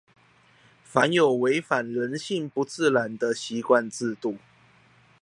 [0.83, 4.37] 凡有違反人性不自然的習慣制度